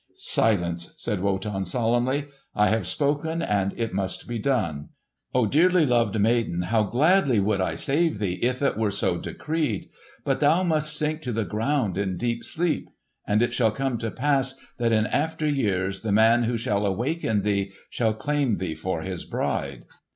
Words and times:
"Silence!" 0.15 0.95
said 0.97 1.19
Wotan 1.19 1.63
solemnly. 1.63 2.25
"I 2.55 2.69
have 2.69 2.87
spoken, 2.87 3.43
and 3.43 3.71
it 3.79 3.93
must 3.93 4.27
be 4.27 4.39
done. 4.39 4.89
Ah, 5.35 5.45
dearly 5.45 5.85
loved 5.85 6.19
maiden, 6.19 6.63
how 6.63 6.81
gladly 6.85 7.39
would 7.39 7.61
I 7.61 7.75
save 7.75 8.17
thee 8.17 8.39
if 8.41 8.63
it 8.63 8.79
were 8.79 8.89
so 8.89 9.19
decreed! 9.19 9.89
But 10.23 10.39
thou 10.39 10.63
must 10.63 10.97
sink 10.97 11.21
to 11.21 11.31
the 11.31 11.45
ground 11.45 11.99
in 11.99 12.17
deep 12.17 12.43
sleep. 12.43 12.89
And 13.27 13.43
it 13.43 13.53
shall 13.53 13.69
come 13.71 13.99
to 13.99 14.09
pass 14.09 14.55
that 14.79 14.91
in 14.91 15.05
after 15.05 15.47
years 15.47 16.01
the 16.01 16.11
man 16.11 16.45
who 16.45 16.57
shall 16.57 16.83
awaken 16.87 17.43
thee 17.43 17.71
shall 17.91 18.15
claim 18.15 18.55
thee 18.55 18.73
for 18.73 19.03
his 19.03 19.23
bride." 19.23 19.83